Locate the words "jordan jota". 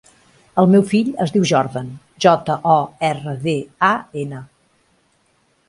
1.51-2.57